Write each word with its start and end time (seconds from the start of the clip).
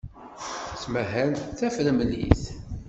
Tettmahal 0.69 1.31
d 1.51 1.55
tafremlit. 1.59 2.43